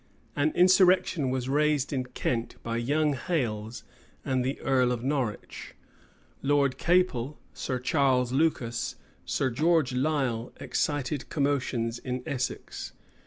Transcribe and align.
An 0.35 0.51
insurrection 0.55 1.29
was 1.29 1.47
raised 1.47 1.93
in 1.93 2.05
Kent 2.05 2.55
by 2.63 2.77
young 2.77 3.13
Hales 3.13 3.83
and 4.25 4.43
the 4.43 4.59
earl 4.61 4.91
of 4.91 5.03
Norwich. 5.03 5.75
Lord 6.41 6.79
Capel, 6.79 7.37
Sir 7.53 7.77
Charles 7.77 8.31
Lucas, 8.31 8.95
Sir 9.25 9.51
George 9.51 9.93
Lisle, 9.93 10.53
excited 10.59 11.29
commotions 11.29 11.99
in 11.99 12.23
Essex. 12.25 12.93